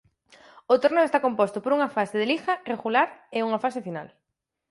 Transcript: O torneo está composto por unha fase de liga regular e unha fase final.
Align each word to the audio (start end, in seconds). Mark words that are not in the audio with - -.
O 0.73 0.75
torneo 0.83 1.05
está 1.07 1.19
composto 1.27 1.57
por 1.61 1.71
unha 1.77 1.93
fase 1.95 2.15
de 2.19 2.29
liga 2.33 2.53
regular 2.71 3.09
e 3.37 3.45
unha 3.47 3.61
fase 3.63 3.79
final. 3.87 4.07